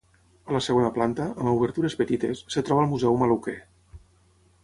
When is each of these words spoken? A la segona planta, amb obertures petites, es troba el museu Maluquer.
A 0.51 0.53
la 0.53 0.61
segona 0.67 0.87
planta, 0.95 1.27
amb 1.43 1.51
obertures 1.51 1.97
petites, 2.01 2.41
es 2.53 2.67
troba 2.69 2.85
el 2.87 2.91
museu 2.95 3.19
Maluquer. 3.25 3.57